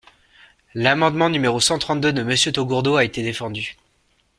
L’amendement 0.73 1.29
numéro 1.29 1.59
cent 1.59 1.77
trente-deux 1.77 2.11
de 2.11 2.23
Monsieur 2.23 2.51
Taugourdeau 2.51 2.95
a 2.95 3.03
été 3.03 3.21
défendu. 3.21 3.75